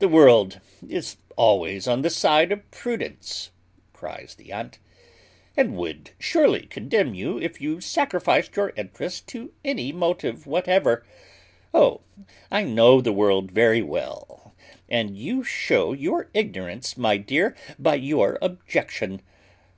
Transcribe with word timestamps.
"The 0.00 0.08
world 0.08 0.60
is 0.86 1.16
always 1.34 1.88
on 1.88 2.02
the 2.02 2.10
side 2.10 2.52
of 2.52 2.70
prudence," 2.70 3.52
cries 3.94 4.34
the 4.34 4.52
aunt, 4.52 4.78
"and 5.56 5.74
would 5.78 6.10
surely 6.18 6.66
condemn 6.66 7.14
you 7.14 7.40
if 7.40 7.58
you 7.58 7.80
sacrificed 7.80 8.56
your 8.56 8.74
interest 8.76 9.26
to 9.28 9.54
any 9.64 9.92
motive 9.92 10.46
whatever. 10.46 11.06
Oh! 11.72 12.02
I 12.50 12.64
know 12.64 13.00
the 13.00 13.14
world 13.14 13.50
very 13.50 13.80
well; 13.80 14.54
and 14.90 15.16
you 15.16 15.42
shew 15.42 15.94
your 15.94 16.28
ignorance, 16.34 16.98
my 16.98 17.16
dear, 17.16 17.56
by 17.78 17.94
your 17.94 18.36
objection. 18.42 19.22